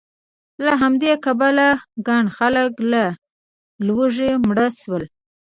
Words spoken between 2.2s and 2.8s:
خلک